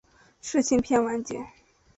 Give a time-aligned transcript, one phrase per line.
[0.41, 1.45] 世青篇完结。